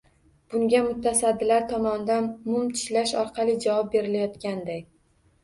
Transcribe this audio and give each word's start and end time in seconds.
Bunga 0.51 0.77
mutasaddilar 0.85 1.65
tomonidan 1.73 2.31
mum 2.47 2.73
tishlash 2.79 3.15
orqali 3.21 3.57
javob 3.67 3.93
berilayotganday. 3.99 4.83